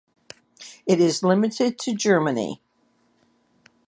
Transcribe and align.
It 0.87 0.99
is 0.99 1.21
limited 1.21 1.77
to 1.77 1.93
Germany. 1.93 2.59